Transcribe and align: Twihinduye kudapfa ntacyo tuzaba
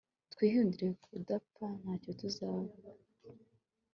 Twihinduye 0.33 0.91
kudapfa 1.03 1.67
ntacyo 1.81 2.11
tuzaba 2.19 2.73